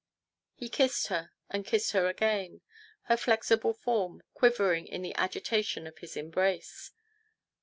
He 0.55 0.67
kissed 0.67 1.09
her 1.09 1.29
and 1.51 1.63
kissed 1.63 1.91
her 1.91 2.07
again, 2.07 2.61
her 3.03 3.15
flexible 3.15 3.71
form 3.75 4.23
quivering 4.33 4.87
in 4.87 5.03
the 5.03 5.13
agitation 5.13 5.85
of 5.85 5.99
his 5.99 6.17
embrace. 6.17 6.89